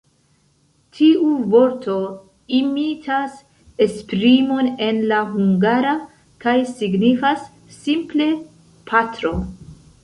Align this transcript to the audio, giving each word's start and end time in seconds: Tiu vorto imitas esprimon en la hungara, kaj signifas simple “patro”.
Tiu 0.99 1.33
vorto 1.55 1.97
imitas 2.61 3.37
esprimon 3.87 4.73
en 4.87 5.03
la 5.13 5.21
hungara, 5.35 5.93
kaj 6.47 6.57
signifas 6.75 7.47
simple 7.81 8.33
“patro”. 8.93 9.39